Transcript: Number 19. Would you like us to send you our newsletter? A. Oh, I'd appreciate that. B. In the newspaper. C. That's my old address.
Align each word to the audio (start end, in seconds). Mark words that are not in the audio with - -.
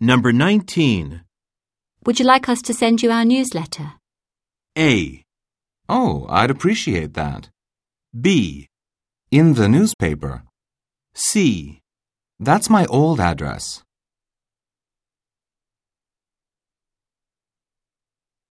Number 0.00 0.32
19. 0.32 1.22
Would 2.06 2.20
you 2.20 2.24
like 2.24 2.48
us 2.48 2.62
to 2.62 2.72
send 2.72 3.02
you 3.02 3.10
our 3.10 3.24
newsletter? 3.24 3.94
A. 4.78 5.24
Oh, 5.88 6.24
I'd 6.28 6.52
appreciate 6.52 7.14
that. 7.14 7.48
B. 8.18 8.68
In 9.32 9.54
the 9.54 9.68
newspaper. 9.68 10.44
C. 11.14 11.80
That's 12.38 12.70
my 12.70 12.86
old 12.86 13.18
address. 13.18 13.82